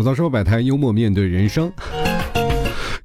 [0.00, 1.70] 吐槽说百态，幽默面对人生。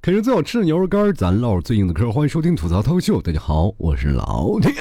[0.01, 2.09] 啃着最好吃的牛肉干，咱唠最硬的嗑。
[2.09, 4.71] 欢迎收听吐槽涛秀，大家好，我是老铁。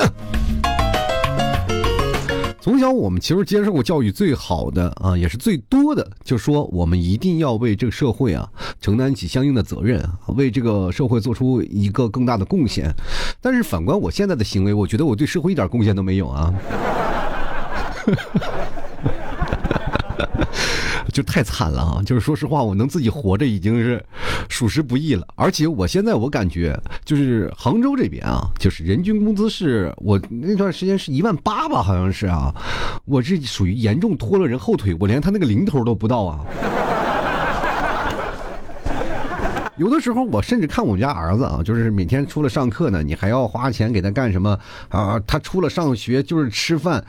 [2.61, 8.48] 从小我们其实接受过教育最好的啊，也是最多的，就说我们一定要为这个社会啊
[8.80, 10.01] 承担起相应的责任，
[10.37, 12.95] 为这个社会做出一个更大的贡献。
[13.41, 16.55] 但是反观我现在的行为，我觉得我对社会一点贡献都没有啊。
[21.14, 22.02] 就太惨了啊！
[22.04, 24.05] 就是说实话，我能自己活着已经是
[24.48, 25.24] 属实不易了。
[25.36, 32.52] 而且我现在我感觉，就是杭州这边啊，就是人均工资是我那段时间是一万八吧，好像是啊。
[33.05, 36.41] 我是属于严重拖了人后腿，我连他那个零头都不到啊。
[39.77, 44.56] 有的时候，我甚至看我们家儿子啊，就是每天除了上课呢，你还要花钱给他干什么
[44.88, 45.20] 啊？
[45.27, 47.05] 他除了上学就是吃饭，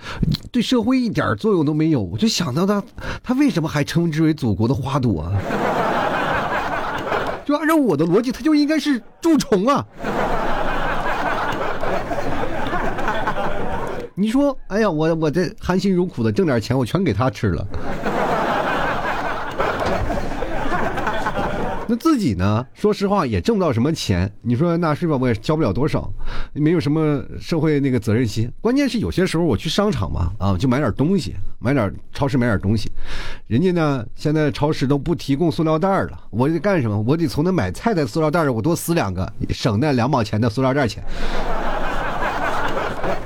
[0.52, 2.02] 对社会一点作用都没有。
[2.02, 2.84] 我就想到他，
[3.24, 5.32] 他为什么还称之为祖国的花朵？
[7.46, 9.86] 就按照我的逻辑，他就应该是蛀虫啊！
[14.16, 17.63] 你说，哎呀，我我这含辛茹苦的挣点钱，我全给他吃了。
[21.88, 22.66] 那自己呢？
[22.74, 24.32] 说实话也挣不到什么钱。
[24.41, 25.16] 你说那是吧？
[25.16, 26.12] 我也交不了多少，
[26.54, 28.52] 没有什么社会那个责任心。
[28.60, 32.92] 关键是有些时候我去商场嘛，啊，就买点东西，买点超市买点东西，
[33.48, 37.00] 人家呢现在超市都不提供塑料袋了，我得干什么？
[37.05, 41.04] 我得从那买菜的塑料袋我多撕两个，省那两毛钱的塑料袋钱。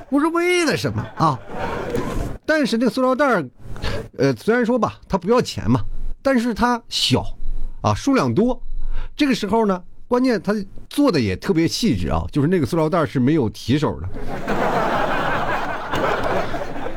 [0.09, 1.39] 我说为了什么啊？
[2.45, 3.41] 但是那塑料袋
[4.17, 5.79] 呃，虽然说吧，它不要钱嘛，
[6.21, 7.23] 但是它小。
[7.81, 8.61] 啊，数量多，
[9.15, 10.53] 这个时候呢，关键他
[10.89, 14.07] 做的也特别细致啊，就是那个塑料袋是没有提手的，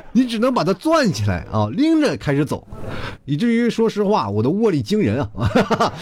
[0.13, 2.67] 你只能把它攥起来啊，拎着开始走，
[3.25, 5.29] 以至于说实话，我的握力惊人啊。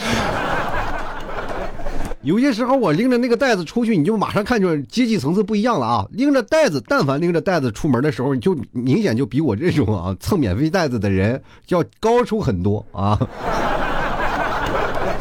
[2.22, 6.06] 有些时候我拎着那个袋子出去，你就马上看出来阶级层次不一样了啊！
[6.12, 13.18] 拎着袋子，但凡拎着袋子出门的时候，你就明显就比我这种啊蹭免费袋子的人要高出很多啊。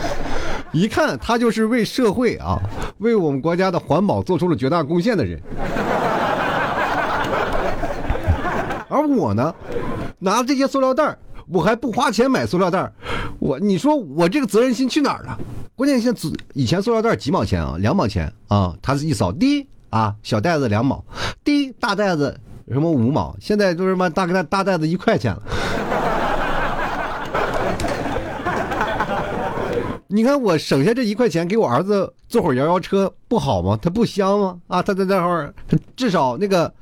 [0.72, 2.60] 一看他就是为社会啊，
[3.00, 5.42] 为我们国家的环保做出了绝大贡献的人，
[8.88, 9.54] 而我呢，
[10.20, 11.18] 拿这些塑料袋
[11.48, 12.92] 我还不花钱买塑料袋
[13.40, 15.38] 我你说我这个责任心去哪儿了？
[15.76, 21.04] 关键现在以前塑料袋几毛钱啊，两毛钱啊，他一扫滴啊，小袋子两毛，
[21.44, 22.40] 滴大袋子
[22.72, 25.42] 什么五毛，现在都是妈大概大袋子一块钱了。
[30.12, 33.78] 你看我省下这一块钱，给我儿子坐会儿摇摇车不好吗？
[33.80, 34.58] 他不香吗？
[34.66, 35.54] 啊，他在那会儿，
[35.96, 36.74] 至少那个，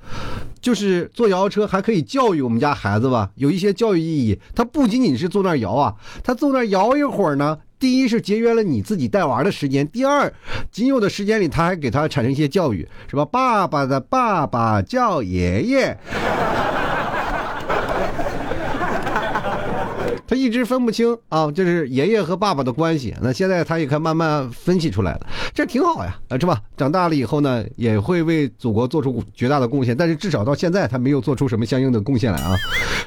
[0.62, 4.40] 就是坐摇摇车还可以教育我们家孩子吧，有一些教育意义。
[4.56, 5.94] 他不仅仅是坐那摇啊，
[6.24, 10.32] 他坐那摇一会儿呢，第一是节约了你自己带娃的时间，第二，
[10.72, 13.26] 仅有的时间里他还给他产生一些教育，是吧？
[13.26, 15.98] 爸爸的爸爸叫爷爷。
[20.28, 23.16] 他一直分不清啊，就是爷爷和爸爸的关系。
[23.22, 26.62] 那现在他也看慢慢分析出来了，这挺好呀，啊，是吧？
[26.76, 29.96] 长大了以后呢，也会为祖国做出绝大的贡献。
[29.96, 32.56] 但是至少到现在，他没有做出什么相应的贡献来啊。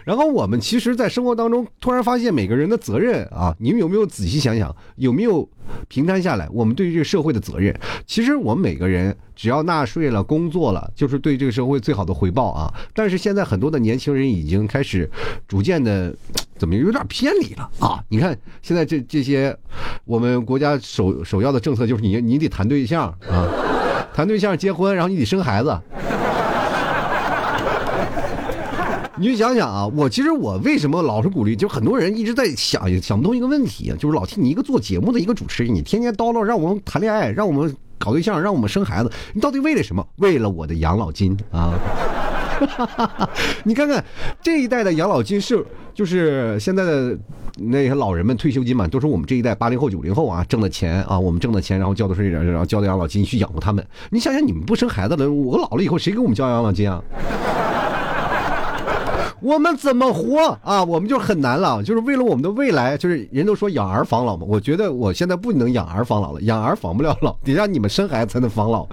[0.03, 5.47] 然后我们其实，在生活当中突然发现，每个人的责任啊，你们有没有仔细想想，有没有
[5.89, 6.49] 平摊下来？
[6.53, 7.75] 我们对于这个社会的责任，
[8.07, 12.73] 其实我们每个人只要纳税了、工作了，就是对这个社会最好的回报啊。
[12.95, 15.11] 但是现在很多的年轻人已经开始
[15.47, 16.15] 逐渐的。
[16.61, 18.05] 怎么有点偏离了啊？
[18.11, 19.57] 你看现在这这些，
[20.05, 23.49] 我们国家首首要的政策就是你你得谈对象啊，
[24.13, 25.75] 谈对象结婚，然后你得生孩子。
[29.21, 31.55] 你就想想啊，我其实我为什么老是鼓励？
[31.55, 40.03] 就很多人一直在想想不通一个问题，就是老听你一个做节目的一个主持人，你天天叨叨让我们谈恋爱，让我们搞对象，让我们生孩子，你到底为了什么？
[40.17, 41.75] 为了我的养老金啊！
[43.65, 44.03] 你看看
[44.43, 45.63] 这一代的养老金是，
[45.93, 47.19] 就是现在的
[47.59, 53.87] 那些老人们退休金嘛，都是我们这一代八零后、九零后啊挣的钱啊，我们挣的钱，然后交的税，然后交的养老金去养活他们。
[54.09, 57.05] 你想想，你们不生孩子了，我老了以后谁给我们交养老金啊？
[59.43, 60.85] 我们怎么活啊？
[60.85, 64.45] 我们就很难了，就是为了我们的未来，就是人都说养儿防老嘛。
[64.49, 68.87] 我觉得我现在不能养儿防老了，养儿防不了老，得让你们生孩子才能防老。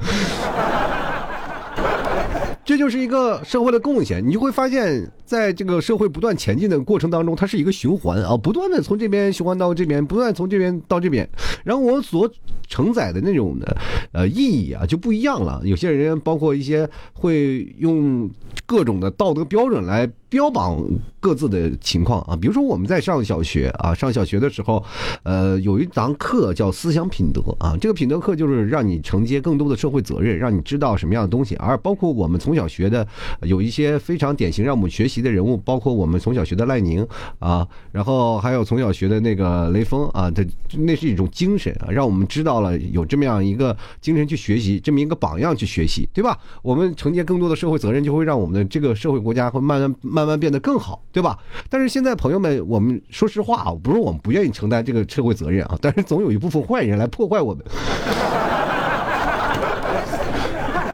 [2.64, 11.26] 这就是一个社会的贡献，你就会发现，在这个社会不断前进的过程当中，它是一个循环啊，不断的从这边循环到这边，不断从这边到这边，
[11.64, 12.30] 然后我所
[12.68, 13.78] 承载的那种的
[14.12, 15.62] 呃意义啊就不一样了。
[15.64, 18.30] 有些人包括一些会用
[18.66, 20.84] 各种的道德标准来标榜
[21.20, 24.84] 各自的情况啊，比如说我们在上小学啊，上小学的时候，
[25.24, 33.08] 呃，有一堂课叫思想品德啊，这个品德课就是让你承接更多的社会责任，让你知道什么样的东西，而包括我们从小学的
[33.42, 37.06] 有一些非常典型让我们学习的人物，包括我们从小学的赖宁
[37.40, 40.46] 啊，然后还有从小学的那个雷锋啊，这
[40.78, 46.38] 那是一种精神啊，让我们知道了有这么样一个精神去学习，这么一个榜样去学习，对吧？
[46.62, 50.17] 我们承接更多的社会责任，就会让我们的这个社会国家会慢慢。
[50.18, 51.38] 慢慢变得更好，对吧？
[51.70, 57.64] 但是现在朋友们，我们说实话啊，不是我们不愿意承担这个社会责任啊， 但是总有一部分坏人来破坏我们。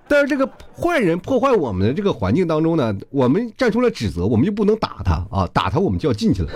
[0.09, 6.51] 但是这个坏人破坏我们的这个环境当中呢，我们站出来指责，我们就不能打他啊，打他我们就要进去了。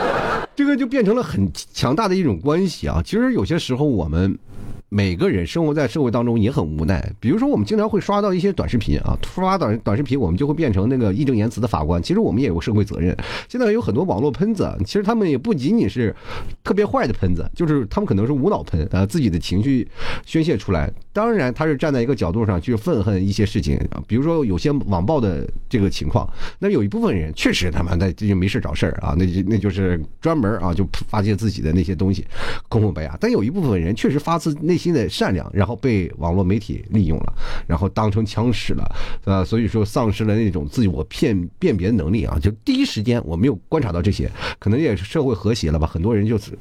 [0.56, 3.02] 这个就变成了很强大的一种关系啊。
[3.04, 4.38] 其实有些时候我们。
[4.88, 7.12] 每个人生活在社会当中也很无奈。
[7.18, 12.00] 比如说，我们经常会刷到一些短视频啊，刷短短视频，我们就会变成那个义正言辞的法官。
[12.00, 13.16] 其实我们也有社会责任。
[13.48, 16.14] 现在有很多网络喷子，其实他们也不仅仅是
[16.62, 19.86] 特别坏的喷子，就是他们可能是无脑喷啊，自己的情绪
[20.24, 20.90] 宣泄出来。
[21.12, 26.28] 当然，他是站在一个角度上去愤恨一些事情，啊比如说有些网暴的这个情况。
[26.60, 32.24] 那有一部分人确实他妈的这就没事找事儿啊，那就那就是专门啊就发泄自己的那些东西，
[32.68, 33.16] 口口白牙。
[33.20, 37.32] 但有一部分人确实发自内内心的善良，然后被网络媒体利用了，
[37.66, 38.84] 然后当成枪使了，
[39.24, 42.38] 呃，所以说丧失了那种自我辨辨别能力啊。
[42.38, 46.52] 就第一时间我没有观察到这些，可能也是社会和谐了吧，很多人就是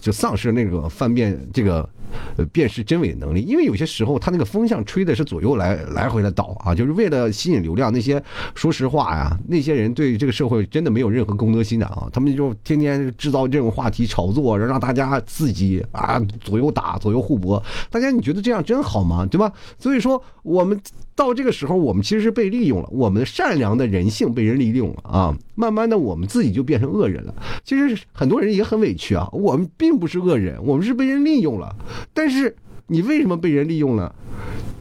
[0.00, 1.88] 就丧失那个犯辨这个。
[2.36, 7.92] 呃，辨识真伪能力，因为有些时候他那个风向吹的是左右来来回的倒啊，就是为了吸引流量。
[7.92, 8.22] 那些
[8.54, 17.62] 说实话呀，那些人对这个社会真的没有任何公德心的啊，他们就天天制造这种话题炒作，让大家自己啊左右打、左右互搏。
[17.90, 19.24] 大家你觉得这样真好吗？
[19.26, 19.52] 对吧？
[19.78, 20.80] 所以说我们。
[21.16, 25.34] 到这个时候，我们其实是被利用了，我们善良的人性被人利用了啊！
[25.54, 27.34] 慢慢的，我们自己就变成恶人了。
[27.64, 31.74] 其实很多人也很委屈啊，我们并不是恶人，我们是被人利用了。
[32.12, 32.54] 但是
[32.86, 34.14] 你为什么被人利用了？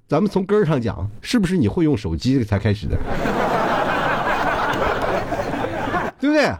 [0.08, 2.98] 咱们从根儿上讲，是不是你会用手机才开始的？
[6.20, 6.52] 对不对？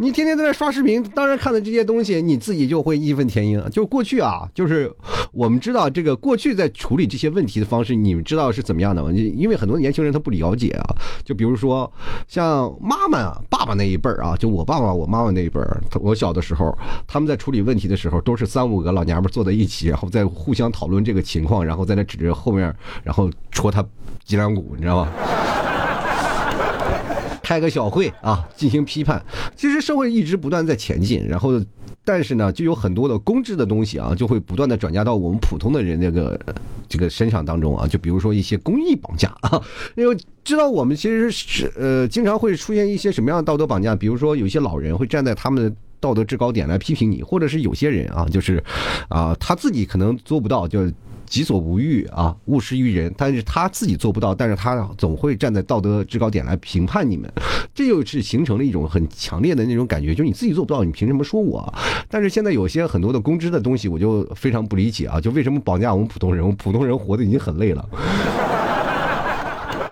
[0.00, 3.62] 你天天在那刷视频，当然看的这些东西，你自己就会义愤填膺。
[3.70, 4.90] 就过去啊，就是
[5.30, 9.12] 我们知道这个过去在处理这些问题的方式，你们知道是怎么样的吗？
[9.12, 10.96] 因为很多年轻人他不了解啊。
[11.22, 11.92] 就比如说
[12.26, 16.74] 像妈妈、爸爸那一辈儿啊，就我爸爸、我妈妈那一辈儿，我小的时候，
[17.06, 22.74] 他们在处理问题的时候，都是三五个老娘们坐在一起，然后在互相讨论这个情况，然后在那指着后面，
[23.04, 23.84] 然后戳他
[24.24, 25.12] 脊梁骨，你知道吗？
[27.50, 29.20] 开个小会啊，进行批判。
[29.56, 31.60] 其实社会一直不断在前进，然后，
[32.04, 36.38] 但是呢，就有很多的公知的东西啊，就会不断的转嫁到我们普通的人那个
[36.88, 37.88] 这个身上当中啊。
[37.88, 39.60] 就比如说一些公益绑架啊，
[39.96, 48.62] 因为知道我们其实是呃，经常会出现一些什么样的道德绑架，比如说有些老人会站在他们的道德制高点来批评你，或者是有些人啊，就是
[49.08, 50.88] 啊，他自己可能做不到就。
[51.30, 53.10] 己所不欲啊，勿施于人。
[53.16, 57.32] 但是他自己做不到，但是他总会站在道德制高点来评判你们，
[57.72, 61.72] 这就是形成了一种很强烈的那种感觉，就是你自己做不到，你凭什么说我？
[62.08, 66.42] 但是现在有些很多的公知的东西，我就非常不理解啊，就为什么绑架我们普通人？
[66.42, 67.88] 我们普通人活的已经很累了。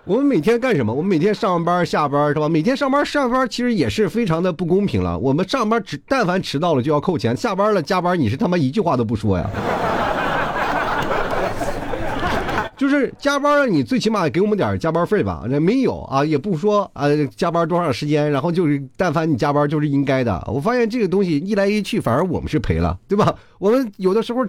[0.05, 0.91] 我们每天干什么？
[0.91, 2.49] 我们每天上班下班是吧？
[2.49, 5.17] 每天上班上班其实也是非常的不公平了。
[5.17, 9.47] 我们上班只但凡迟到了就要扣钱，下班了加班你是他妈一句话都不说呀？
[12.79, 15.43] 就是加班，你最起码给我们点加班费吧？
[15.49, 20.41] 那没有啊，也不说啊，加班多长时间，然后就是但凡你加班就是应该的。
[20.47, 23.35] 我发现这个东西一来一去，反而我们是赔了，对吧？
[23.59, 24.45] 我们有的时候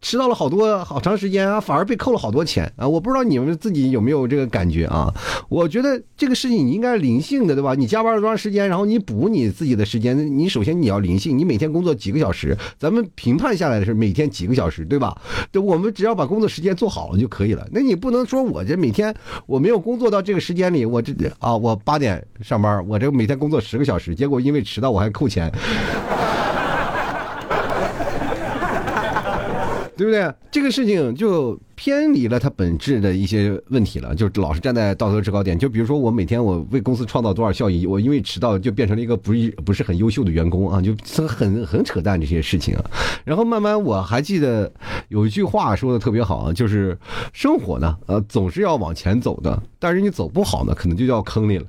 [0.00, 2.86] 迟到了好多好长时间啊，反而被扣了好多钱啊！
[2.86, 5.12] 我不知道你们自己有没有这个感觉啊？
[5.48, 7.74] 我觉得这个事情你应该灵性的，对吧？
[7.74, 15.20] 你加班了多长时间，然后你补你自己的时间，你首先你要灵性，你每天工作几个小时，咱们评判下来的是每天几个小时，对吧？
[15.50, 17.66] 对，我们只要把工作时间做好了就可以了。
[17.72, 19.12] 那你不能说我这每天
[19.46, 25.50] 我没有工作到这个时间里，我这啊，我八点上班，我这每天工作十个小时，结果因为迟到我还扣钱。
[29.96, 30.32] 对不对？
[30.50, 35.58] 这个事情就偏离了它本质的一些问题了，就老是站在道德制高点。
[35.58, 40.94] 就比如说，我每天我为公司创造多少效益，我因为迟到就变成了一个不是不是很优秀的员工啊，就
[41.26, 42.84] 很很扯淡这些事情啊。
[43.24, 44.70] 然后慢慢我还记得
[45.08, 46.96] 有一句话说的特别好啊，就是
[47.32, 51.66] 生活呢，呃，总是要往前走的，但是你走不好呢，可能就掉坑里了。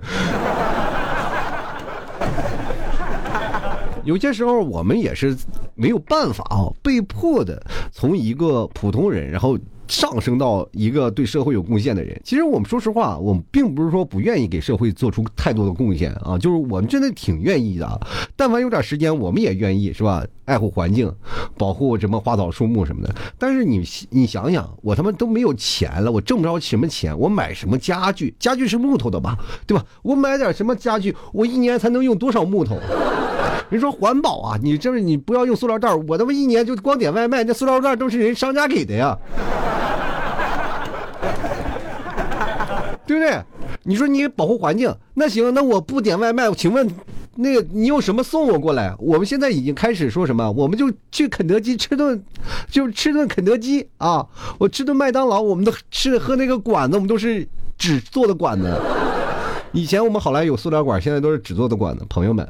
[4.07, 5.35] 有些时候我们也是
[5.75, 7.61] 没有办法啊，被迫的
[7.91, 12.17] 从一个普通人，然后上升到一个对社会有贡献的人。
[12.23, 18.07] 其实我们说实话，我们并不是说不愿意给社会做出太多的贡献啊，就是我们真的挺愿意的。
[18.37, 20.25] 但凡有点时间，我们也愿意是吧？
[20.45, 21.13] 爱护环境，
[21.57, 23.13] 保护什么花草树木什么的。
[23.37, 28.33] 但是你你想想，我他妈都没有钱了，我挣不着什么钱，我买什么家具？
[28.39, 29.83] 家具是木头的吧，对吧？
[30.01, 32.77] 我买点什么家具，我一年才能用多少木头？
[33.69, 39.17] 人说环保啊，你这是你不要用塑料袋，我他妈一年就光点外卖，那塑料袋都是人商家给的呀，
[43.05, 43.41] 对不对？
[43.83, 46.89] 你说你保护环境，那行，那我不点外卖，请问
[47.35, 48.93] 那个你有什么送我过来？
[48.99, 50.51] 我们现在已经开始说什么？
[50.51, 52.21] 我们就去肯德基吃顿，
[52.69, 54.25] 就吃顿肯德基啊！
[54.57, 57.47] 我吃顿麦当劳，我们都吃喝那个管子，我们都是
[57.77, 58.73] 纸做的管子。
[59.71, 62.45] 以前我们好来有塑料管，现在都是纸做的管子，朋友们。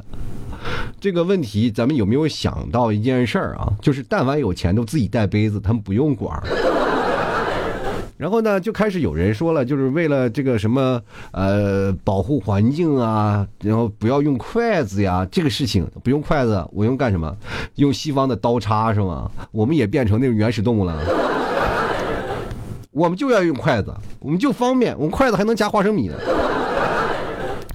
[1.00, 3.72] 这个问题，咱们有没有想到一件事儿啊？
[3.81, 6.41] 就是但凡有钱，都自己带杯子，他们不用管。
[8.17, 11.00] 然后呢，就开始有人说了，就是为了这个什么
[11.31, 17.31] 呃保护环境啊，然后不要用筷子呀，这个事情不用筷子，我用干什么？
[17.75, 19.29] 用西方的刀叉是吗？
[19.51, 21.00] 我们也变成那种原始动物了。
[22.89, 26.15] 我们就要用筷子，我们就方便，我们筷子还能夹花生米呢。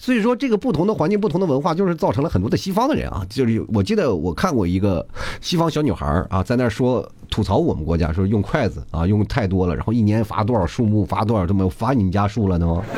[0.03, 3.25] 所以说，这个不同的环境、不同的文化，就是造成了很多的西方的人啊。
[3.31, 5.07] 就是我记得我看过一个
[5.41, 12.83] 西方小女孩啊，在那说吐槽我们国家，说用筷子啊用太多了，然后一年罚多少树木，罚多少这么罚你们家树了呢？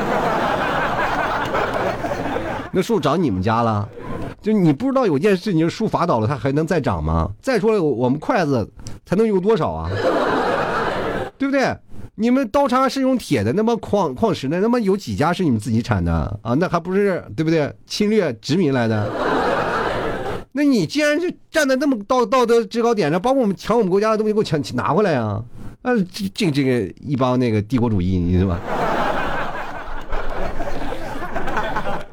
[2.73, 3.87] 那树长你们家了？
[4.41, 7.29] 就你不知道有件事情，树伐倒了，它还能再长吗？
[7.39, 8.67] 再说了，我们筷子
[9.05, 9.87] 才能用多少啊？
[11.37, 11.77] 对不对？
[12.17, 16.53] 你们刀叉是用铁的，那么矿矿石呢，那么有几家是你们自己产的啊？
[16.53, 17.69] 那还不是对不对？
[17.85, 19.11] 侵略殖民来的？
[20.53, 25.43] 那你既然是站在那么道道德制高点上，把我们抢我们国家的东西给我抢拿回来啊！
[25.81, 28.61] 啊，这这这个一帮那个帝国主义，你知道吧？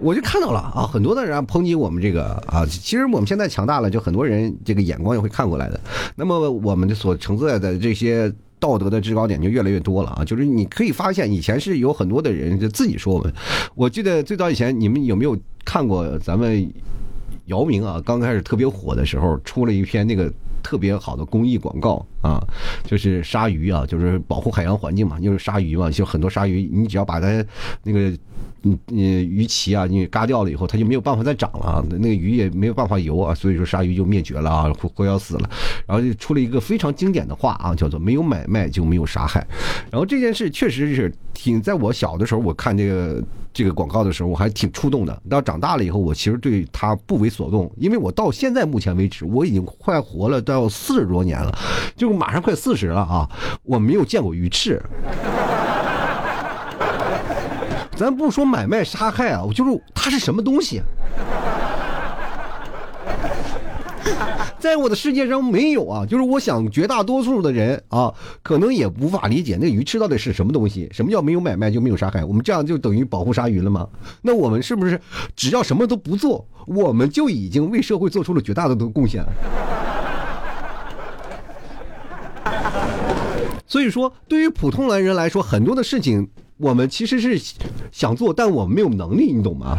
[0.00, 5.78] 我就看到了啊，很多的人抨击我们这个啊，其实我们现在强大了，就很多人这个眼光也会看过来的。
[6.16, 8.32] 那么我们的所承载的这些。
[8.62, 10.24] 道德的制高点就越来越多了啊！
[10.24, 13.32] 就是你可以发现，以前是有很多的人就自己说我们。
[13.74, 16.72] 我记得最早以前，你们有没有看过咱们
[17.46, 18.00] 姚明啊？
[18.06, 22.40] 刚开始特别火的时候，出了一篇那个特别好的公益广告啊，
[22.84, 27.44] 就是鲨鱼啊，就是保护海洋环境嘛，就是鲨鱼嘛，就很多鲨鱼，你只要把它
[27.82, 28.12] 那个。
[28.64, 35.50] 嗯嗯鱼鳍啊，你嘎掉了以后，它就没有办法再长了啊，那个鱼也没有办法游啊，所以说鲨鱼就灭绝了啊，活活要死了。
[35.84, 39.44] 然后就出了一个非常经典的话啊，叫做“没有买卖就没有杀害”。
[39.90, 43.20] 然后这件事确实是挺，在我小的时候，我看这个
[43.52, 45.22] 这个广告的时候，我还挺触动的。
[45.28, 51.56] 到长大了以后，我其实对它不为所动，因为我到现在目前为止，我已经快活了到四十多年了，
[51.96, 53.28] 就马上快四十了啊，
[53.62, 54.82] 我没有见过鱼翅。
[57.94, 60.82] 咱不说买卖杀害啊，我就是它是什么东西，
[64.62, 66.06] 在我的世界上没有啊。
[66.06, 68.14] 就是我想绝大多数的人啊，
[68.44, 70.88] 可能也无法理解那鱼翅到底是什么东西。
[70.92, 72.24] 什么叫没有买卖就没有杀害？
[72.24, 73.88] 我们这样就等于保护鲨鱼了吗？
[74.22, 75.00] 那我们是不是
[75.34, 79.24] 只要什么都不做，我们就已经为社会做出了绝大的贡献？
[83.66, 86.28] 所以说，对于普通男人来说，很多的事情。
[86.58, 87.40] 我们其实是
[87.90, 89.76] 想做，但我们没有能力，你懂吗？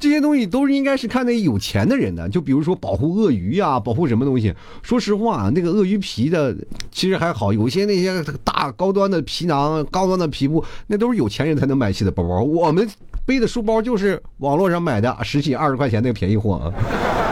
[0.00, 4.54] 这些东西都是应该是看那有钱的人的，就比如说保护鳄鱼呀，保护什么东西。
[4.80, 6.56] 说实话，那个鳄鱼皮的
[6.92, 12.40] 其实还好，有些那些大高端的皮囊、高端的皮肤，那都是有钱人才能买起的包包。
[12.40, 12.88] 我们
[13.26, 17.27] 背的书包就是网络上买的十几二十块钱那个便宜货啊。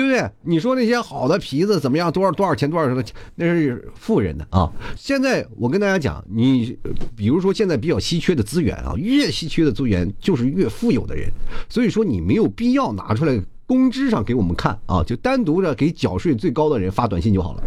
[0.00, 0.30] 对不对？
[0.42, 2.10] 你说那些好的皮子怎么样？
[2.10, 2.70] 多少多少钱？
[2.70, 3.14] 多少钱？
[3.34, 4.72] 那是富人的啊！
[4.96, 6.78] 现在我跟大家讲，你
[7.14, 11.30] 比如说现在比较稀缺的资源啊，越稀缺的资源就是越富有的人，
[11.68, 17.62] 所以说你没有必要拿出来工资上给我们看啊，就单独的给缴税最高的人发短信就好了，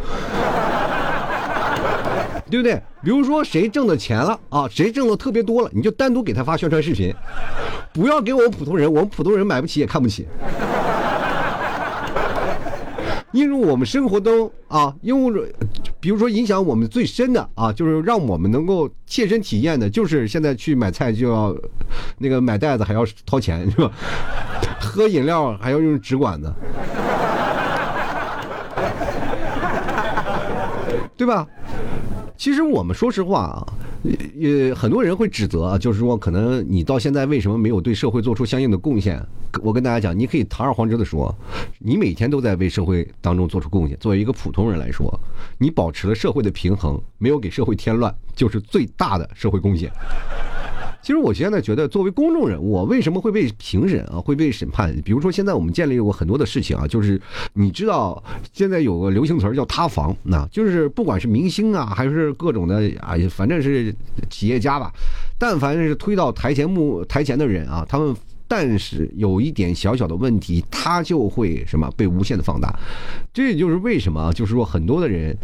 [2.50, 2.82] 对不对？
[3.04, 7.14] 比如说谁挣的钱了啊，谁挣的特别多了，你就单独给他发宣传视频，
[7.94, 10.28] 不要给我们普通人，我们普通人买不起也看不起。
[13.34, 15.54] 因为我们生活中啊，因为
[16.00, 21.54] 比如说影响我们最深的啊，就是让我们能够切身体验的，就是现在去买菜就要
[22.20, 23.92] 那个买袋子还要掏钱是吧？
[24.80, 26.54] 喝饮料还要用纸管子，
[31.18, 31.48] 对吧？
[32.38, 33.66] 其实我们说实话啊，
[34.36, 39.26] 也很多人会指责啊，就是说可能你到现在为什么没有对社会做出相应的贡献？
[39.62, 41.34] 我跟大家讲，你可以堂而皇之的说，
[41.80, 43.98] 你每天都在为社会当中做出贡献。
[44.00, 45.18] 作为一个普通人来说，
[45.58, 49.92] 你保持了社会的平衡，没有给社会添乱，就是最大的社会贡献。
[51.04, 54.96] 其实我现在觉得，作为公众人物，为什么会被评审啊，会被审判？
[55.04, 63.94] 比如说，现在我们建立过很多的事情啊，就是你知道，现在有个流行词叫塌房，那就是不管是明星啊，还是各种的啊，反正是
[64.30, 64.90] 企业家吧，
[65.38, 68.16] 但凡是推到台前幕台前的人啊，他们
[68.48, 72.74] 但是有一点小小的问题，他就会什么被无限的放大。
[73.34, 75.38] 这也就是为什么，就是说很多的人。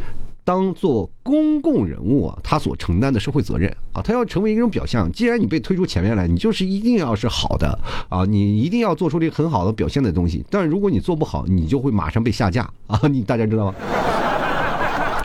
[0.50, 5.08] 当做公共人物啊，他所承担的社会责任啊，他要成为一种表象。
[5.12, 7.80] 既然你被推出前面来，你就是一定要是好的
[8.10, 10.44] 啊，你一定要做出这个很好的表现的东西。
[10.50, 13.00] 但如果你做不好，你就会马上被下架 啊！
[13.08, 13.76] 你大家知道吗？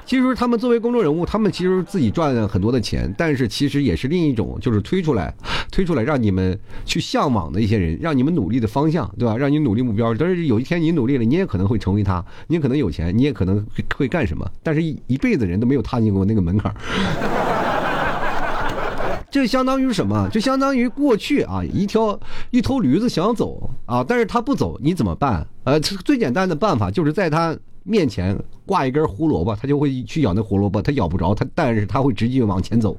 [0.04, 5.32] 其实他们作为公众人物，他们其实自己赚很多的钱，但是其实也是另一种，就是推出来，
[5.74, 9.36] 推出来让你们去向往的一些人，让你们努力的方向，对吧？
[9.36, 10.14] 让你努力目标。
[10.14, 13.66] 但是有一天你努力了，你也可能会成为他，你也可能有钱，你也可能
[13.96, 16.72] 会干什么，但是一一辈子人都没有踏进过那个门槛。
[19.32, 20.28] 这相当于什么？
[20.30, 22.20] 就相当于过去啊，一条
[22.52, 25.44] 一头驴子想走啊，但是他不走，你怎么办？
[25.64, 27.56] 呃，最简单的办法就是在他。
[27.86, 32.96] 面前挂一根胡萝卜，他就会去咬那胡萝卜，他咬不着他，但是他会直接往前走。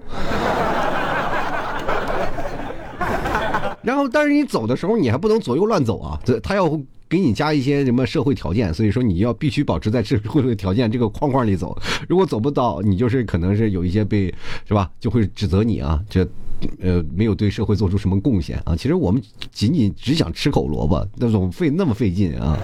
[3.85, 6.19] 然后，但是你走的时候，你还不能左右乱走啊！
[6.25, 6.67] 这他要
[7.07, 11.77] 给你加一些什么社会条件，所以说你要必须保持在社会的条件这个框框里走。
[12.09, 14.33] 如果走不到，你就是可能是有一些被
[14.67, 16.27] 是吧，就会指责你啊，这
[16.81, 18.75] 呃没有对社会做出什么贡献啊。
[18.75, 22.57] 其实我们仅仅只想吃口萝卜，那种费那么费劲啊。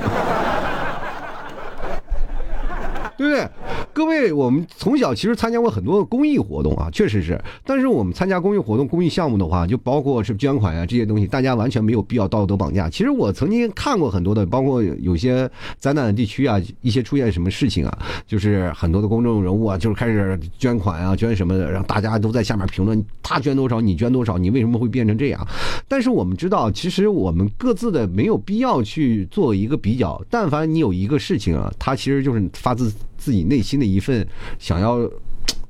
[3.18, 3.48] 对不对？
[3.94, 7.40] 各位，我们从小其实参加过很多的公益活动啊，确实是。
[7.66, 12.90] 但是我们参加公益活动、公益项目的话，就包括是捐款呀这些东西，大家完全没有必要道德绑架。
[12.90, 25.46] 其实我曾经看过很多的，包括有些灾难地区啊，一些出现什么事情啊，就是很多的公众人物啊，就是开始捐款啊，捐什么的，然后大家都在下面评论他捐多少，你捐多少，你为什么会变成这样？
[25.88, 30.20] 但是我们知道，其实我们各自的没有必要去做一个比较。
[30.30, 32.92] 但凡你有一个事情啊，它其实就是发自。
[33.22, 34.98] 自己内心的一份想要，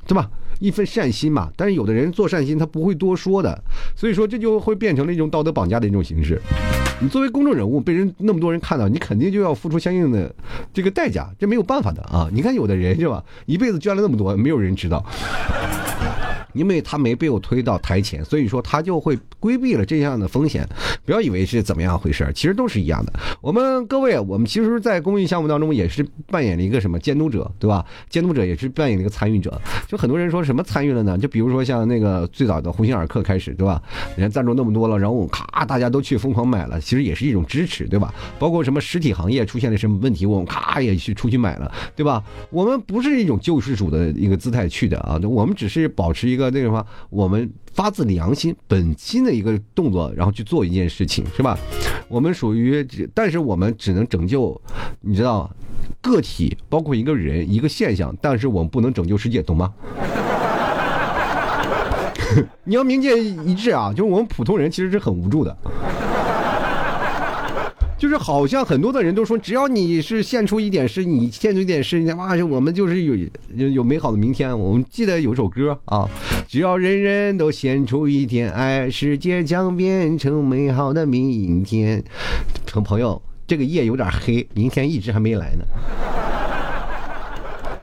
[0.08, 0.30] 对吧？
[0.62, 1.52] 一份善心嘛。
[1.58, 3.62] 但是有的人做善心，他不会多说的，
[3.94, 6.42] 所以说这就会变成了一种道德绑架的一种形式。
[7.02, 10.34] 你作为公众人物，被人那么多人看到，你肯定就要付出相应的
[10.72, 12.30] 这个代价，这没有办法的啊！
[12.32, 15.04] 你看有的人是吧，一辈子捐了那么多，没有人知道。
[16.54, 20.68] 因为他没被我推到台前，所以说他就会规避了这样的风险。
[21.06, 23.14] 不要以为是怎么样回事其实都是一样的。
[23.42, 27.86] 我们各位，我们其实，在公益项目当中也是扮演了一个什么监督者，对吧？
[28.10, 29.60] 监督者也是扮演了一个参与者。
[29.88, 31.18] 就很多人说什么参与了呢？
[31.18, 33.82] 就比如说像那个最早的鸿星尔克开始，对吧？
[34.16, 38.14] 人家赞助那么多了，然后我咔，大家都去疯狂买了，其实也是一种支持，对吧？
[38.38, 42.24] 包括什么实体行业出现了什么问题，我们咔也去出去买了，对吧？
[42.50, 46.41] 我们不是一种救世主的一个姿态去的啊，我们只是保持一个。
[46.42, 51.58] 个那什么，我们发自良心、本心的一个动作，然后去做一件事情，是吧？
[52.10, 54.60] 我们属于，但是我们只能拯救，
[55.02, 55.50] 你知道，
[56.02, 59.72] 个体，包括一个人、一个现象，但是我们不能拯救世界，懂吗？
[62.64, 63.92] 你要明见一致啊！
[63.92, 65.56] 就是我们普通人其实是很无助的。
[68.02, 74.58] 就是好像很多的人都说，只要你是献出一点是，你献出一点事，哇，我们就是有有美好的明天。
[74.58, 76.10] 我们记得有首歌啊，
[76.48, 82.04] 只要人人都献出一点爱，世界将变成美好的明天。
[82.84, 86.41] 朋友，这个夜有点黑，明天一直还没来呢。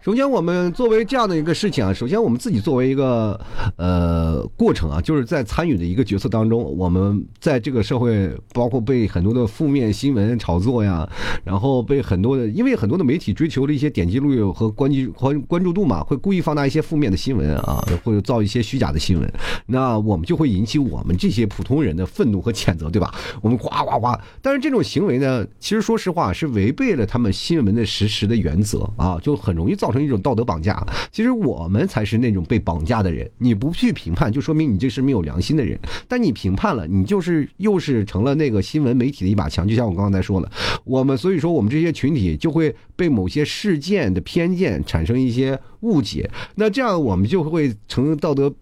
[0.08, 3.38] 首先，我们作为这样的一个事情啊，首先我们自己作为一个
[3.76, 11.06] 呃过程啊，就是在参与的一个角色当中，我们在这个社会，包括被很多的负面新闻炒作呀，
[11.44, 19.30] 然后被很多的，因为很多的媒体追求的一些点击率和关注关关注度嘛，会故意放大一些负面的新闻啊，或者造一些虚假的新闻，
[19.66, 23.14] 那我们就会引起我们这些普通人的愤怒和谴责，对吧？
[23.42, 24.18] 我们呱呱呱！
[24.40, 29.97] 但是这种行为呢，其实说实话是违背了他们新闻的实时的原则啊，就很容易造成。
[30.02, 33.28] 一种道德绑架，其实我们才是那种被绑架的人。
[33.38, 35.78] 你不去评判，就说明你这是没有良心的人。
[36.06, 39.66] 但你评判了，你就是又是成了那个新闻媒体的一把枪。
[39.66, 40.50] 就像我刚才说了，
[40.84, 46.28] 我们所以说我们这些群体就会被某些事件的偏见产生一些误解。
[46.54, 48.52] 那这样我们就会成道德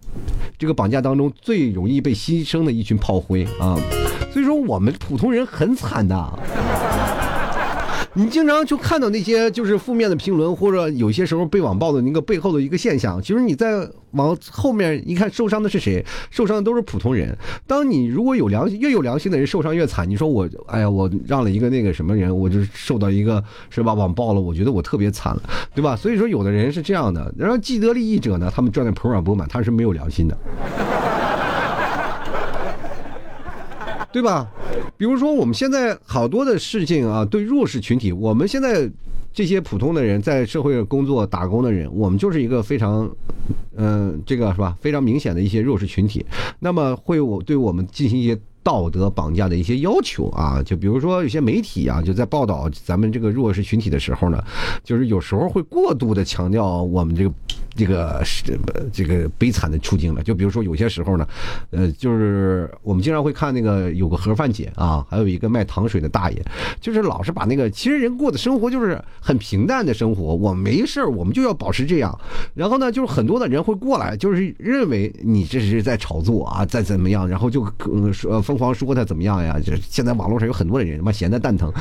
[0.59, 3.79] 这个绑架当中最容易被牺牲的一群炮灰啊。
[4.33, 7.36] 所以说我们普通人很惨的。
[8.18, 13.20] 你经常就看到那些就是负面的评论，或者有些时候被网暴的那个背后的一个现象。
[13.20, 16.02] 其实你在往后面一看，受伤的是谁？
[16.31, 17.37] 受伤的都是普通人。
[17.66, 20.09] 当你如果有良心，越有良心的人受伤越惨。
[20.09, 25.42] 你说我，哎呀，我让了一个那个什么人，我就受到一个是吧网暴了，我觉得我特别惨了，
[25.74, 25.94] 对吧？
[25.94, 30.38] 所以说有的人是这样的，然后既得利益者呢，他们赚的盆满钵满，他是没有良心的。
[34.11, 34.48] 对吧？
[34.96, 38.90] 比如说，我们现在好多的事情啊，对弱势群体，我们现在
[39.32, 43.10] 这些普通的人在社会工作打工的人，我们就是一个非常，
[43.76, 44.76] 嗯，这个是吧？
[44.80, 46.24] 非常明显的一些弱势群体，
[46.60, 54.42] 那么会我对我们进行一些道德绑架的一些要求啊，就比如说有些媒体啊，就在报道咱们这个弱势群体的时候呢，
[54.83, 57.33] 就是有时候会过度的强调我们这个。
[57.79, 58.59] 这个是
[58.90, 60.22] 这个悲惨的处境了。
[60.22, 61.29] 就比如说有些时候呢，
[61.68, 66.42] 呃，就是我们经常会看那个有个盒饭姐啊，还有一个卖糖水的大爷，
[66.81, 72.18] 就是老是把那个其实人过的生活就是很平淡的生活，我没事我们就要保持这样。
[72.55, 79.58] 然后呢，就是很多的人会过来，就是认为你这是在炒作啊，再怎么样，然后就呃说疯凰说他怎么样呀？
[79.62, 81.72] 就现在网络上有很多人他妈闲的蛋疼。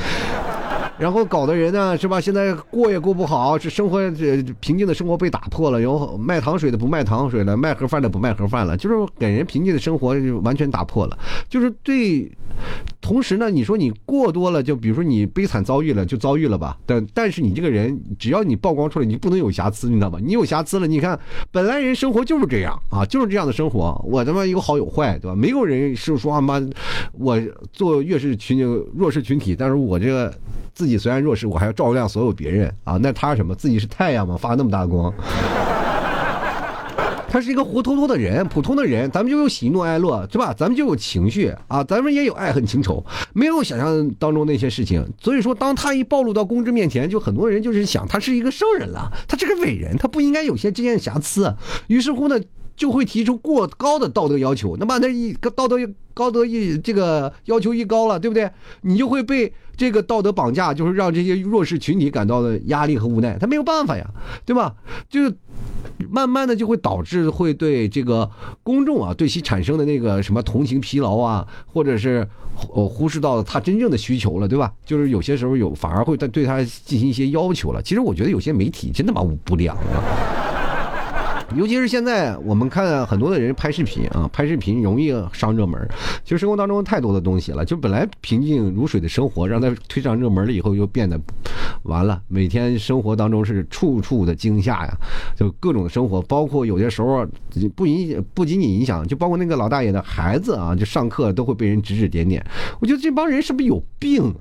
[1.00, 2.22] 然后搞的人呢，是吧？
[2.22, 5.82] 现在过也过不好，这生活这平静的生活被打破了。
[5.82, 11.18] 有卖糖水的不卖糖水了，卖盒饭的不卖盒饭了，就是给人平静的生活就完全打破了。
[11.50, 12.32] 就是对，
[13.02, 16.78] 同时呢，你说你过多了，就比如说你悲惨遭遇了，就遭遇了吧。
[16.86, 20.18] 但但是你这个人，只要你曝光出来，你不能有瑕疵，你知道吗？
[20.24, 21.20] 你有瑕疵了，你看
[21.52, 24.02] 本来人生活就是这样啊，就是这样的生活。
[24.08, 25.36] 我他妈有好有坏，对吧？
[25.36, 26.62] 没有人是说他妈
[27.12, 27.38] 我
[27.74, 28.64] 做弱势群
[28.96, 30.34] 弱势群体，但是我这个。
[30.76, 33.00] 自自己虽然弱势，我还要照亮所有别人啊！
[33.02, 33.56] 那他什么？
[33.56, 34.38] 自己是太阳吗？
[34.38, 35.12] 发那么大光？
[37.28, 40.54] 他是一个活脱脱的人，普通的人，咱们就有喜怒哀乐，是吧？
[40.56, 45.04] 咱们就有情绪啊，咱们也有爱恨情仇，没有想象当中那些事情。
[45.20, 51.52] 所以说，当他一暴露到公知面前，就很多人就是想，他是一个圣人了，他是个伟人，他不应该有些这件瑕疵。
[51.88, 52.40] 于是乎呢，
[52.76, 54.76] 就会提出过高的道德要求。
[54.78, 55.78] 那么，那一道德
[56.14, 58.50] 高德一这个要求一高了，对不对？
[58.82, 59.54] 你就会被。
[59.78, 64.10] 这个道德绑架就是让这些弱势群体感到的压力和无奈，他没有办法呀，
[64.46, 64.74] 对吧？
[65.10, 65.20] 就
[66.10, 68.32] 慢慢的就会导致会对这个
[68.64, 72.26] 公众啊，对其产生的那个什么同情疲劳啊，或者是
[72.74, 74.72] 呃忽视到他真正的需求了，对吧？
[74.86, 77.82] 就是有些时候有反而会对对他进行一些要求了。
[77.82, 80.45] 其实我觉得有些媒体真他妈不良啊。
[81.54, 85.80] 尤其是现在，我们看很多的人拍视频啊，拍视频容易上热门。
[86.24, 91.20] 其实生活当中太多的东西了，就本来平静如水的生活，让他推上热门了以后，又变得
[91.84, 92.20] 完了。
[92.28, 94.98] 每天生活当中是处处的惊吓呀，
[95.36, 97.26] 就各种的生活，包括有些时候
[97.76, 102.44] 不影不仅仅影响，就包括那个老大爷的孩子啊，就上课都会被人指指点点。
[102.82, 104.34] 我觉得这帮人是不是有病？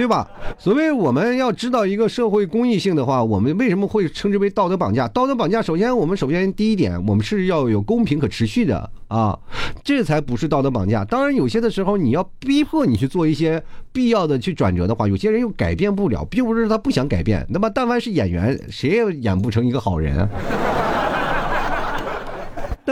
[0.00, 0.26] 对吧？
[0.56, 5.06] 所谓我们要知道一个社会公益性的话，我们为什么会称之为道德绑架？
[5.08, 9.38] 道德绑架，首先我们首先第一点，我们是要有公平可持续的啊，
[9.84, 11.04] 这才不是道德绑架。
[11.04, 17.46] 当然，有些的时候你要逼迫你去做一些必要的去转折的话，有些人又改变不了，并不是他不想改变。
[17.50, 20.26] 那么，但凡是演员，谁也演不成一个好人。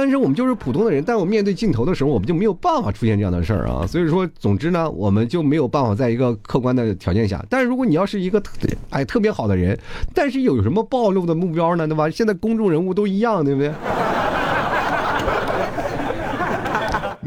[0.00, 3.84] 但是我们就是普通的人，但我面对镜头的时候，我们就没有办法出现这样的事儿啊。
[3.84, 7.44] 所以说，总之呢，我们就没有办法在一个客观的条件下。
[7.50, 8.52] 但是如果你要是一个特
[8.90, 9.76] 哎特别好的人，
[10.14, 11.88] 但是有什么暴露的目标呢？
[11.88, 12.08] 对吧？
[12.08, 13.72] 现在公众人物都一样，对不对？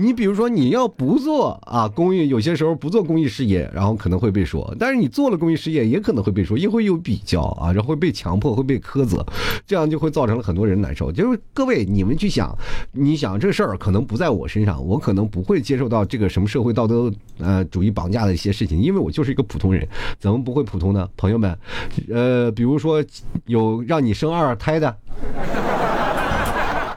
[0.02, 9.24] 你比如说，你要不做啊公益，有些时候不做公益事业，然后可能会被说；但是你做了公益事业，也可能会被说，因为有比较啊，然后会被强迫，会被苛责，
[9.68, 11.12] 这样就会造成了很多人难受。
[11.12, 12.58] 就是各位，你们去想，
[12.92, 19.88] 你想这事儿可能不在我身上，我可能不会接受到这个什么社会道德呃主义绑架的一些事情，因为我就是一个普通人，
[20.18, 21.08] 怎么不会普通呢？
[21.16, 21.56] 朋友们，
[22.12, 23.04] 呃，比如说
[23.46, 24.98] 有让你生二胎的。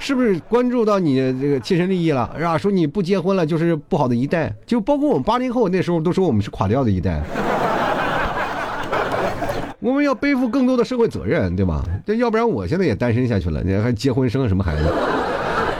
[0.04, 2.58] 是不是关注到你这个切身利益了，是吧？
[2.58, 7.22] 说你不结婚了就是不好的一代，就包括我们八零后那时候都说我们是垮掉的一代。
[9.80, 11.82] 我们要背负更多的社会责任，对吧？
[12.06, 14.92] 这要不然我现在也单身下去了，你还结婚生什么孩子？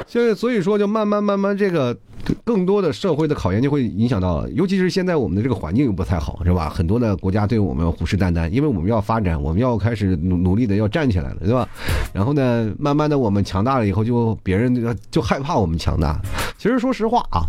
[0.06, 1.96] 现在所以说就慢慢慢慢这个。
[2.42, 6.70] 更多的社会的考验就会影响到，尤其是现在我们的这个环境又不太好，是吧？
[6.70, 11.68] 很多的国家对我们虎视眈眈，因为我们要发展，我们要开始努努力的要站起来了，对吧？
[12.14, 16.18] 然后呢，慢慢的我们强大了以后，就别人就害怕我们强大。
[16.56, 17.44] 其实说实话啊。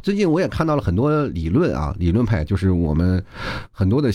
[0.00, 3.24] 最近我也看到了很多理论啊，理论派就是我们
[3.70, 4.10] 很多的，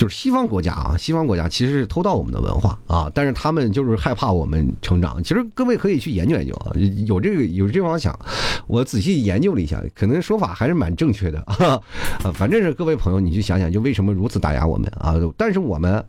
[0.00, 5.22] 就是西方国家啊，西方国家其实是偷盗我们的文化啊，但是他们就是害怕我们成长。
[5.22, 6.72] 其实各位可以去研究研究啊，
[7.06, 8.18] 有这个有这方想，
[8.66, 11.78] 我仔细研究了一下，可能说法还是蛮正确的啊。
[12.32, 15.16] 反正是各位朋友，你去想想，就为什么如此打压我们啊？
[15.36, 16.02] 但是我们。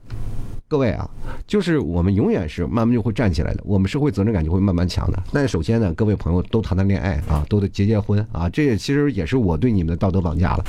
[0.72, 1.06] 各位啊，
[1.46, 5.22] 就是我们永远是慢慢就会站起来的，我们社会责任感就会慢慢强的。
[5.34, 10.64] 但首先呢，各位朋友都谈谈恋爱啊，都得结结婚啊，这也其实也是我对你们的道德绑架了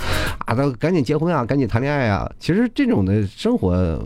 [0.45, 0.57] 啊！
[0.57, 2.29] 都赶紧结婚啊，赶紧谈恋爱啊！
[2.41, 3.97] 其实这种的生活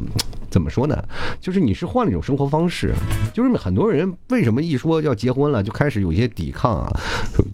[0.51, 1.03] 怎么说呢？
[1.41, 2.95] 就是你是换了一种生活方式，
[3.33, 6.93] 就是很多人为什么一说要结婚了就开始有一些抵抗啊？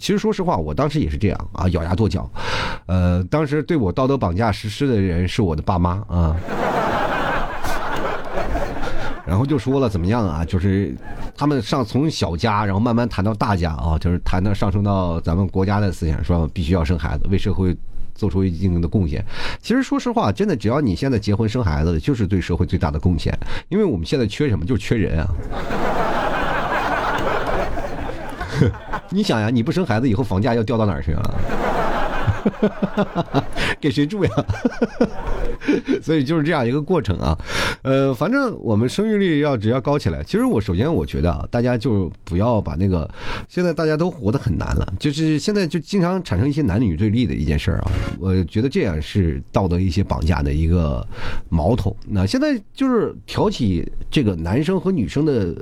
[0.00, 2.28] 其实说实话，我当时也是这样啊，咬牙跺脚。
[2.86, 6.36] 呃，当时对我道德绑架实施的人是我的爸妈啊。
[9.24, 10.44] 然后就说了怎么样啊？
[10.44, 10.94] 就是
[11.36, 17.76] 他们上从小家，然后慢慢谈到大家啊，就是谈到上升到咱们国家的思想，说必须要生孩子，为社会
[18.14, 19.24] 做出一定的贡献。
[19.60, 23.32] 其实说实话，真的只要你现在结婚生孩子，就是对社会最大的贡献。
[23.68, 24.64] 因为我们现在缺什么？
[24.64, 25.28] 就是缺人啊！
[29.10, 31.22] 你想呀，你不生孩子，以后房价要掉到哪儿去啊？
[33.80, 34.30] 给谁住呀？
[36.02, 37.38] 所以就是这样一个过程啊，
[37.82, 43.08] 呃，反正我们生育率要只要高起来，其实我首先我觉得啊，大家就不要把那个
[43.48, 51.06] 现在大家都活得很难了，就是现在就经常产生一些男女对立的一件事儿啊，我觉得这样是道德一些绑架的一个
[51.48, 51.96] 矛头。
[52.08, 55.54] 那现在就是挑起这个男生和女生的。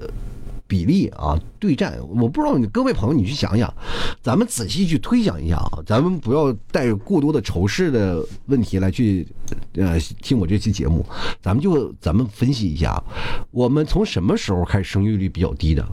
[0.71, 3.75] 比例啊，对战，我不知道你各位朋友，你去想想，
[4.23, 9.27] 咱们仔细去推想一下啊，咱们不要带着过多的仇视的问题来去，
[9.75, 11.05] 呃，听我这期节目，
[11.43, 13.03] 咱们就咱们分析一下，
[13.51, 15.85] 我们从什么时候开始生育率比较低的？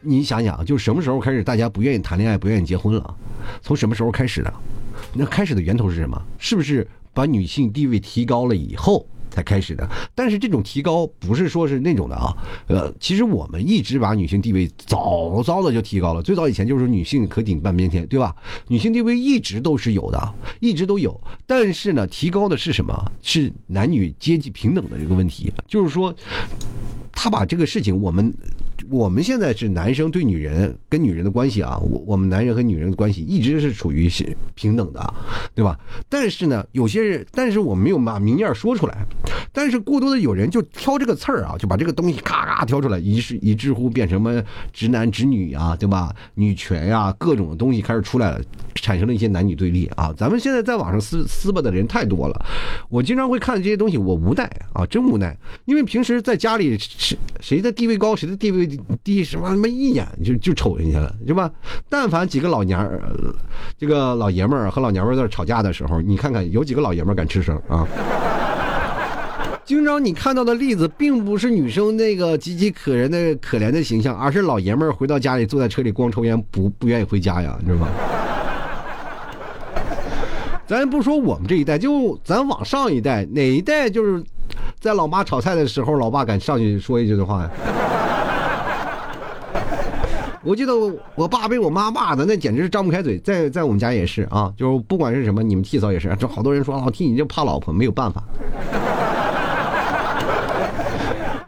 [0.00, 3.14] 你想想，就什么时候开始大家不愿意谈恋爱、不愿意结婚了？
[3.60, 4.54] 从什么时候开始的？
[5.12, 6.22] 那开始的源头是什么？
[6.38, 9.04] 是不是把女性地位提高了以后？
[9.38, 18.34] 才开始的，但是这种提高不是说是那种的啊，呃，其实我们一直把女性地位早早的就提高了，最早以前就是女性可顶半边天，对吧？
[18.66, 23.12] 女性地位一直都是有的，一直都有，但是呢，提高的是什么？
[23.22, 26.12] 是男女阶级平等的这个问题，就是说，
[27.12, 28.34] 他把这个事情我们。
[28.90, 35.14] 我们现在是男生对女人跟女人的关系啊，我我们男人和女人的关系一直是处于是平等的，
[35.54, 35.78] 对吧？
[36.08, 39.04] 但是呢，有些人，但是我没有把明面说出来，
[39.52, 46.14] 但是过多的有人就挑这个刺儿啊，就把这个东西咔咔挑出来，以是以至乎变成什么直男直女啊，对吧？
[46.34, 48.40] 女权呀，各种的东西开始出来了，
[48.74, 50.14] 产生了一些男女对立啊。
[50.16, 52.46] 咱们现在在网上撕撕吧的人太多了，
[52.88, 58.67] 我经常会看这些东西，我无奈啊，真无奈，因为平时在家里谁谁的地位高，谁的地位。
[59.04, 61.50] 第什么他妈一眼就就瞅人家了，是吧？
[61.88, 63.00] 但凡几个老娘儿，
[63.78, 67.86] 这个老爷们儿和老娘们在吵架的时候，你看看有几个老爷们儿敢吱声啊？
[69.64, 77.88] 经常你看到的例子，并不是女生那个岌岌可人的可怜的形象，而是老爷们儿回到家里坐在车里光抽烟，不不愿意回家呀，你知道吗？
[80.66, 84.22] 咱不说我们这一代，就咱往上一代，哪一代就是
[84.80, 87.50] 在老妈炒菜的时候，老爸敢上去说一句的话呀？
[90.42, 98.22] 我记得我我爸被我妈骂的那简直是张不开嘴，在在我们家也是啊，就是不管是什么，你们替嫂也是，就好多人说老替你就怕老婆，没有办法。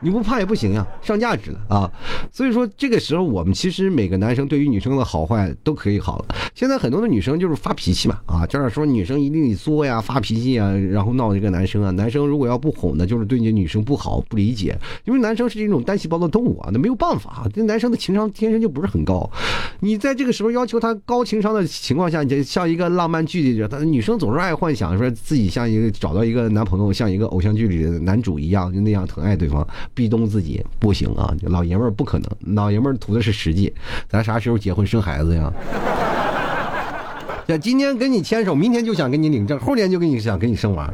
[0.02, 1.90] 你不怕也不行呀，上价值了啊！
[2.32, 6.34] 所以说这个时候，我们其实每个男生对于女生的好坏都可以好了。
[6.54, 11.90] 现在很多的女生就是发脾气嘛，啊，就是说女生一定得作呀、发脾气啊，然后闹这个男生啊。
[11.90, 14.74] 男生如果要不哄呢，就是对你女生不好、不理解。
[15.04, 19.28] 因为男生是一种单细胞的动物啊，那没有办法，这男生的情商天生就不是很高。
[19.80, 29.66] 你在这个时候要求他高情商的情况下，你就像一个浪漫剧里的，他女生总是爱幻想，说自己像一个找到一个男朋友，像一个偶像剧里的男主一样，就那样疼爱对方。
[29.94, 33.72] 壁咚自己不行啊，老爷们儿不可能，老爷们儿图的是实际。
[34.08, 35.52] 咱啥时候结婚生孩子呀？
[37.46, 40.88] 这今天跟你牵手，明天就想跟你领证，后天就跟你想跟你生娃。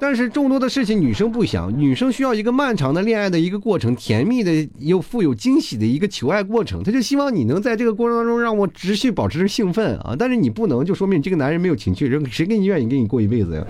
[0.00, 6.82] 但是众多的事情女生不想，女生需要一个漫长的恋爱的一个过程，甜蜜的又富有惊喜的一个求爱过程。
[6.82, 10.14] 她就希望你能在这个过程当中让我持续保持兴奋啊！
[10.18, 13.66] 但是你不能，就说明这个男人没有情趣，人谁跟你愿意跟你过一辈子呀？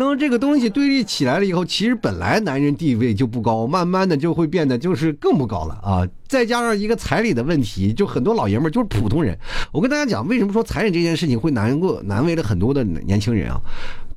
[0.00, 6.08] 当这个东西对立起来了以后，其实本来男人地位就不高，慢慢的就会变得就是更不高了啊！
[6.26, 9.38] 再加上一个彩礼的问题，就很多老爷们就是普通人。
[9.70, 13.60] 我跟大家讲，为什么说彩礼这件事情会难过难为了很多的年轻人啊？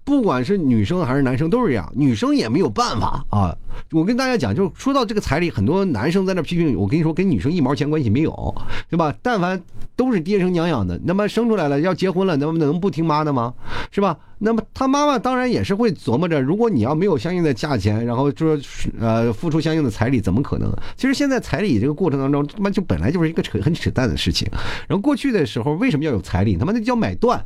[0.03, 3.55] 不管是女生还是男生都是这样，女生也没有办法啊。
[3.91, 8.55] 我跟大家讲，就说到这个彩礼，很多男生在那批评，我跟你说，跟女生一毛钱关系没有，
[8.89, 9.13] 对吧？
[9.21, 9.59] 但凡
[9.95, 13.53] 都是爹生娘养的，那么生出来了要结婚了，那么能不听妈的吗？
[13.91, 14.17] 是吧？
[14.39, 20.71] 那么他妈妈当然也是会琢磨着，如果你要没有相应的价钱，然后就说呃付出相应的彩礼，怎么可能？
[20.97, 24.47] 其实现在彩礼这个过程当中，他妈就本来就是一个扯很扯淡的事情。
[24.87, 26.57] 然后过去的时候为什么要有彩礼？
[26.57, 27.43] 他妈那叫买断。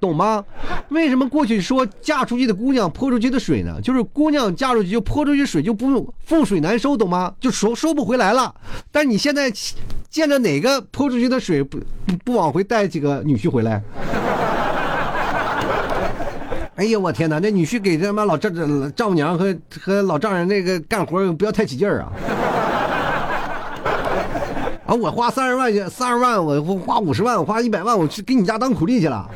[0.00, 0.44] 懂吗？
[0.90, 3.80] 为什么过去说嫁出去的姑娘泼出去的水呢？
[3.82, 7.32] 就是姑娘嫁出去就泼出去水就不用覆水难收，懂吗？
[7.40, 8.54] 就收收不回来了。
[8.92, 9.50] 但你现在
[10.08, 11.78] 见着哪个泼出去的水不
[12.24, 13.82] 不往回带几个女婿回来？
[16.76, 17.40] 哎呀，我天哪！
[17.40, 18.54] 那女婿给他妈老丈
[18.94, 22.12] 丈母娘和和老丈人那个干活不要太起劲儿啊！
[24.86, 29.28] 啊，我花三十万去，三十万我花五十万，我花一百万，我去给你家当苦力去了。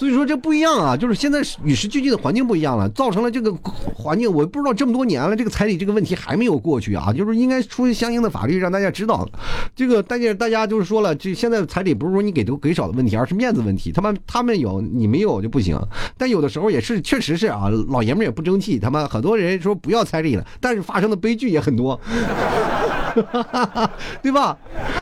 [0.00, 9.28] 所以说这不一样啊，就是现在与时俱进的环境不一样了，造成了这个环境，我不知道这么多年了，这个彩礼这个问题还没有过去啊，就是应该出相应的法律让大家知道，
[9.76, 15.78] 这个大家大家就是说了，这现在彩礼不是说你给多给少的问题，而是面子问题，他们他们有你没有就不行，
[16.16, 22.00] 但有的时候也是确实是啊，老爷们也不争气，他们很多人说不要彩礼了，但是发生的悲剧也很多。
[24.22, 24.56] 对吧？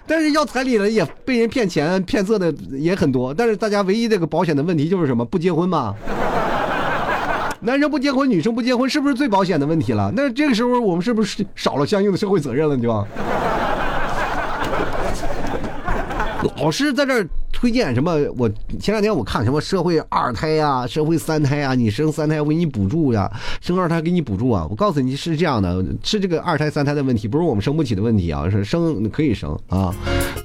[0.07, 3.33] 但是要彩礼了也被人骗钱骗色的也很多。
[3.35, 5.25] 但是大家唯一这个保险的问题就是什么？
[5.25, 5.94] 不结婚嘛。
[7.61, 10.12] 男生不结婚，女生不结婚，是不是最保险的问题了？
[10.14, 12.77] 那这个时候我们是不是少了相应的社会责任了？
[12.77, 13.07] 对吧？
[16.57, 18.16] 老是在这儿推荐什么？
[18.37, 18.48] 我
[18.79, 24.66] 前两天我看什么社会二胎呀，社会三胎啊，你生三胎我给你补助呀，生二胎给你补助啊。
[24.70, 29.92] 我告诉你是这样的，是这个二胎三胎的问题，不是我们生不起的问题啊，是生可以生啊，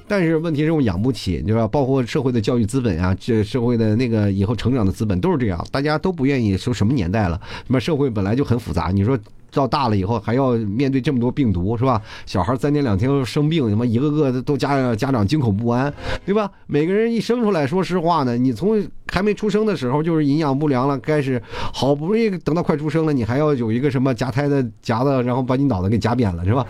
[0.08, 1.66] 但是问题是我养不起，对吧？
[1.68, 9.16] 包括社会的教育资本啊，这社会的那个以后成长的资本都是这样，大家都不愿意说什么年代了，那么社会本来就很复杂，你说。
[9.54, 12.00] 到大了以后还要面对这么多病毒，是吧？
[12.26, 15.92] 小孩三天两天生病，什么一个个都家家长惊恐不安，
[16.26, 16.50] 对吧？
[16.66, 21.40] 每个人一生出来说实话呢，你从还没出生的时候就是营养不良了，开始
[21.72, 26.66] 好不容易等到快出生了，你还要有一个什么夹胎的夹子，然后把你脑袋给夹扁了，是吧？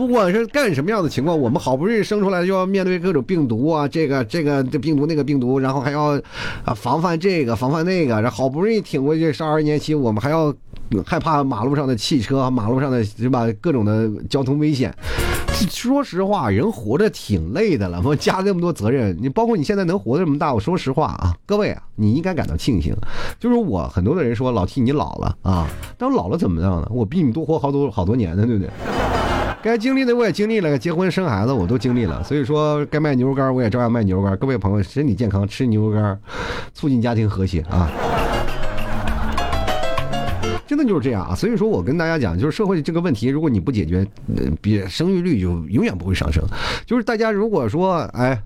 [0.00, 6.18] 不管是干什么样的情况，我们好不容易生出来就要面对各种病毒啊，这个这个这病毒那个病毒，然后还要
[6.64, 10.54] 啊防范这个防范那个，然后好不容易挺过去十二年期，我们还要
[11.04, 14.90] 害怕马路上的汽车，马路上的是吧各种的交通危险。
[15.68, 22.96] 说实话，人活着挺累的了，我加这么多责任，你包括你现在能活这么大，我说实话啊，各位啊，你应该感到庆幸。
[23.38, 26.88] 就是我很多的人说老 T 你老了啊，但老了怎么样呢？
[26.90, 28.70] 我比你多活好多好多年呢，对不对？
[29.62, 34.34] 该经历的我也经历了，结婚生孩子我都经历了，所以说该卖牛肉干我也照样卖牛肉干。
[34.38, 36.18] 各位朋友，身体健康，吃牛肉干，
[36.72, 37.90] 促进家庭和谐啊。
[40.86, 44.06] 就是这样啊，所以说我跟大家讲，就是社会这个问题，如果你不解决，
[44.60, 46.44] 比生育率就永远不会上升。
[46.86, 48.40] 就是大家如果说，哎，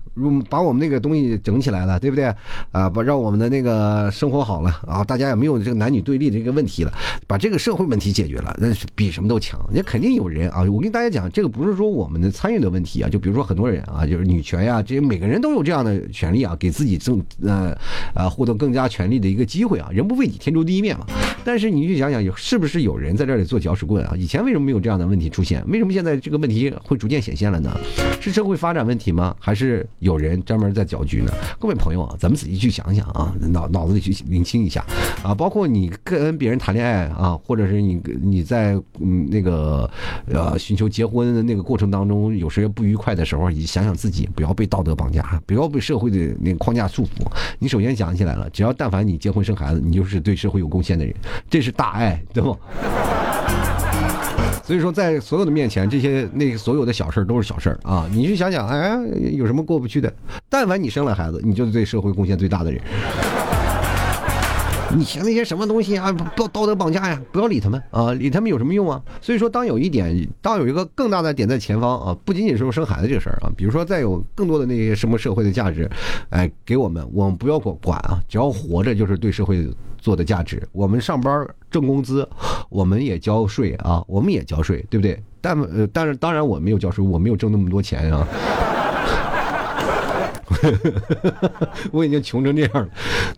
[0.49, 2.25] 把我们那个东西整起来了，对不对？
[2.71, 6.93] 啊，把让我们的那个生活好了啊，大家也没有这个男女对立的这个问题了，
[7.27, 9.59] 把这个社会问题解决了，那是比什么都强。
[9.71, 17.75] 也肯定有人啊，我跟大家讲，这个不是说我们的参与的问题啊，就比如说很多人啊，就是女权呀，这些每个人都有这样的权利啊，给自己争呃
[18.13, 21.05] 啊获得更加权利的一个机会啊，人不为己，天诛地灭嘛。
[21.43, 22.24] 但是你去想想。
[22.25, 24.13] 有是不是有人在这里做搅屎棍啊？
[24.17, 25.63] 以前为什么没有这样的问题出现？
[25.67, 27.75] 为什么现在这个问题会逐渐显现了呢？
[28.19, 29.35] 是社会发展问题吗？
[29.39, 31.31] 还是有人专门在搅局呢？
[31.59, 34.85] 各位朋友啊，咱们仔细去想想啊，脑脑子里去理清一下
[35.23, 35.33] 啊。
[35.33, 39.89] 包括你跟别人谈恋爱啊，或者是你你在嗯那个
[40.27, 47.25] 呃寻求结婚的那个过程当中，有些不愉快的时候，你想想自己，不要被道德绑架，不要被社会的那个框架束缚。
[47.59, 51.13] 你首先想起来了，只要但凡你结婚生孩子，你就是对社会有贡献的人，
[51.49, 52.14] 这是大爱。
[52.33, 52.57] 对不？
[54.63, 58.07] 所以说，在所有的面前，这些那所有的小事都是小事儿啊！
[58.11, 58.97] 你去想想，哎，
[59.33, 60.11] 有什么过不去的？
[60.49, 62.81] 但凡你生了孩子，你就是对社会贡献最大的人。
[64.95, 66.11] 你嫌那些什么东西啊？
[66.35, 67.21] 道道德绑架呀！
[67.31, 68.13] 不要理他们啊！
[68.13, 69.01] 理他们有什么用啊？
[69.21, 75.89] 所以说，当有一点，当有一个更大的点在前方啊，不仅仅是说生孩子这个事儿啊，比如说再有更多的那些什么社会的价值，
[76.29, 80.61] 哎，给我们，我们不要管管啊，只要活着就是对社会做的价值。
[80.71, 82.27] 我们上班挣工资，
[82.69, 85.21] 我们也交税啊，我们也交税，对不对？
[85.41, 88.27] 但呃，但是当然我没有交税，我没有挣那么多钱啊。
[91.91, 92.89] 我已经穷成这样了，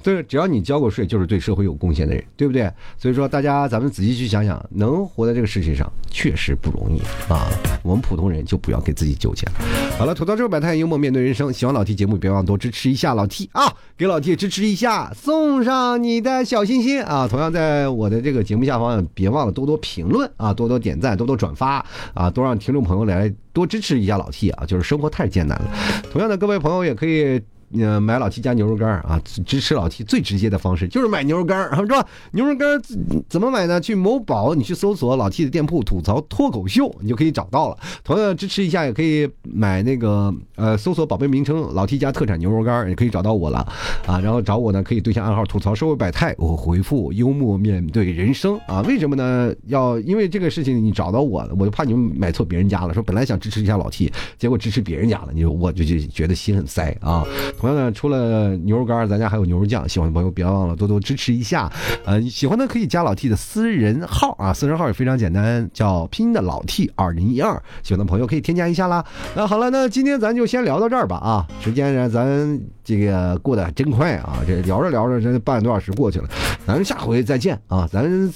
[0.04, 2.72] 对，只要你交过税，就是对社会有贡献的人，对不对？
[2.98, 7.48] 所以说，大家咱们仔细去想想，能活在这个世界上确实不容易啊。
[7.84, 9.54] 我们普通人就不要给自己纠结了。
[9.98, 11.52] 好了，吐槽之后百态，幽默面对人生。
[11.52, 13.74] 喜欢老 T 节目，别忘多支持一下老 T 啊！
[13.98, 17.28] 给老 T 支持一下，送上你的小心心啊！
[17.28, 21.84] 同样在我的这个节目下方，别忘了多多评论啊，多多点赞，多多转发
[22.14, 24.64] 啊，多让听众朋友来多支持一下老 T 啊！
[24.68, 26.04] 就是生活太艰难了。
[26.12, 27.42] 同样的，各位朋友也可以。
[27.78, 32.06] 呃，买老 T 家牛肉干啊，支持老 T 最直接的方式就是买牛肉干是吧？
[32.32, 32.82] 牛肉干
[33.28, 33.80] 怎么买呢？
[33.82, 37.78] 去某宝，你去搜索老 T 的店铺“吐槽脱口秀”，你就可以找到了。
[38.04, 43.60] 同样支持一下，也可以买那个呃，搜索宝贝名称“老 T 家特产牛肉干”，也可以找到我了
[44.06, 44.20] 啊。
[44.20, 48.82] 然后找我呢，可以对象暗号“吐槽社会百态”，我回复“幽默面对人生”啊。
[48.84, 49.54] 为什么呢？
[49.66, 52.94] 要因为这个事情你找到我了，我就怕你们买错别人家了。
[52.94, 57.26] 说本来想支持一下老 T，结果支持别人家了，你说我就就觉得心很塞啊。
[57.58, 61.72] 同样呢，除了牛肉干，咱家还有牛肉酱，喜欢的朋友别忘了多多支持一下。
[62.06, 69.04] 呃，喜欢的可以加老 T 的私人号啊，私人号也非常简单，叫拼音的老 T 二零一二，喜欢的朋友可以添加一下啦。
[69.36, 76.30] 那好了，那今天咱就先聊到这儿吧啊，时间呢咱这个过得真快啊，这聊着聊着这半个多小时过去了，
[76.66, 78.32] 咱下回再见啊，咱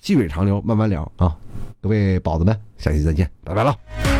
[0.00, 1.34] 细水长流，慢慢聊啊，
[1.80, 4.17] 各位宝子们，下期再见，拜拜了。